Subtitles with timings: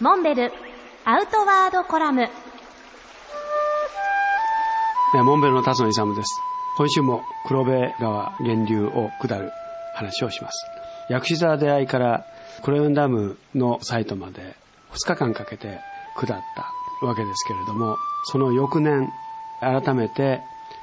[0.00, 0.52] モンベル
[1.04, 2.28] アウトワードコラム。
[5.14, 6.40] モンベルの辰野勇です。
[6.76, 9.52] 今週も黒部川源流を下る
[9.94, 10.66] 話をします。
[11.08, 12.26] 薬師沢出会いから
[12.64, 14.56] 黒ヨンダムのサイトまで
[14.90, 15.78] 2日間かけて
[16.16, 19.12] 下ったわけですけれどもその翌年
[19.60, 20.40] 改めて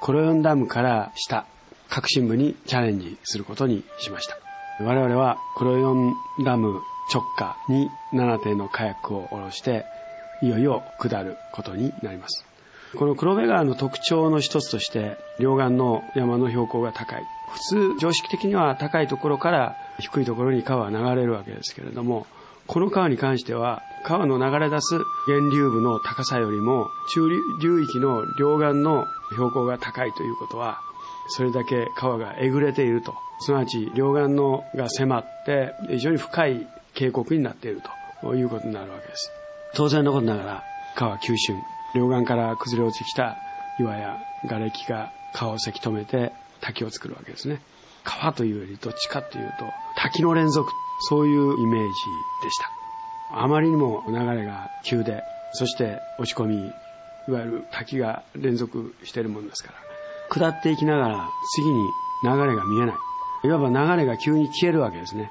[0.00, 1.46] 黒ヨンダムから下
[1.88, 4.38] 各新部にチャレンジすることにしました。
[4.80, 6.14] 我々は黒ヨン
[6.44, 6.80] ダム
[7.12, 9.84] 直下に7艇の火薬を下ろして
[10.42, 12.44] いよいよ下ることになります。
[12.96, 17.22] この黒部川の特徴の一つとして両岸の山の標高が高い。
[17.52, 22.26] 普通常識的には高いところから低いところに川は流れるわけですけれども
[22.66, 24.94] この川に関しては川の流れ出す
[25.28, 30.80] 源流部の高さよりも中流域の両岸の標高が高いということは
[31.28, 37.82] それだけ川がえぐれているとすなわち両岸のが迫って非常に深い渓谷になっている
[38.20, 39.30] ということになるわけです
[39.74, 40.64] 当然のことながら
[40.94, 41.56] 川急峻
[41.94, 43.36] 両岸から崩れ落ちてきた
[43.78, 47.60] 岩や瓦礫が川をせき止めて滝を作るわけですね。
[48.04, 49.64] 川というよりどっちかというと
[49.96, 51.88] 滝の連続、そういうイメージ
[52.42, 52.70] でした。
[53.34, 56.56] あまりにも流れが急で、そして落ち込み、
[57.28, 59.91] いわゆる滝が連続しているもんですから、
[60.32, 61.90] 下っていきながら次に
[62.24, 62.96] 流れが見えない。
[63.44, 65.30] いわば流れが急に消えるわけですね。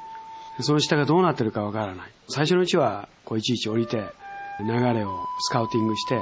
[0.59, 2.11] その下がどうなってるかわからない。
[2.27, 4.03] 最初のうちはこういちいち降りて
[4.59, 6.21] 流れをスカウティングして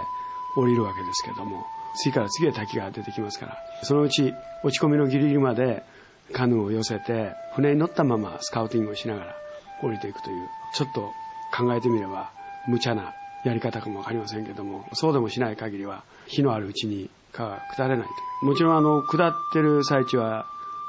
[0.56, 5.84] 降りるわけですけども、次から次へ滝が出てきますから、そのうち落ち込みのギリギリまで
[6.32, 9.36] カヌーを寄せて、船に乗ったままスカウティングをしながら
[9.82, 11.12] 降りていくという、ちょっと
[11.56, 12.32] 考えてみれば
[12.68, 13.14] 無茶な
[13.44, 18.46] やり方かもわかりませんけども、そうでもしない限りは、火のあるうちに川が下れないという。
[18.46, 20.46] もちろんあの、下ってる最中は、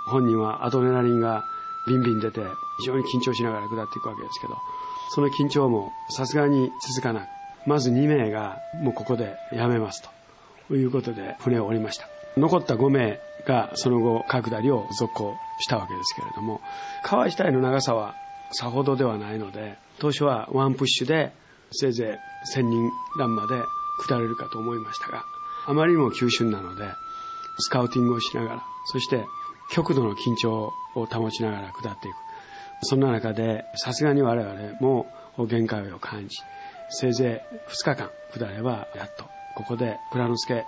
[0.06, 1.44] 本人はアドレナリンが
[1.86, 2.41] ビンビン出て、
[2.78, 4.56] 非常に緊張しながら下っていくわけですけど、
[5.11, 7.28] その緊張もさすがに続かなく、
[7.66, 10.02] まず2名がもうここでやめます
[10.68, 12.06] ということで船を降りました。
[12.36, 16.61] 残った5名がその後角下りを続行したわけですけれども、
[17.02, 18.14] 川自体の長さは
[18.52, 21.33] さほどではないので、当初はワンプッシュで
[21.73, 22.18] せいぜ
[22.55, 23.62] い1000人段まで
[24.06, 25.24] 下れるかと思いましたが、
[25.70, 26.91] あまりにも急峻なので、
[27.58, 29.25] スカウティングをしながら、そして
[29.70, 32.17] 極度の緊張を保ちながら下っていく。
[32.83, 35.07] そんな中で、さすがに我々も
[35.47, 36.39] 限界を感じ、
[36.89, 40.64] せいぜい2日間下ればやっとここで蔵之介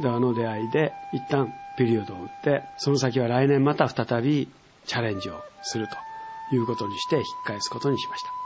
[0.00, 4.48] 側の出会いで一旦ピリオドを打ってその先は来年また再び
[4.86, 8.43] チャレンジをするということにして引き返すことにしました。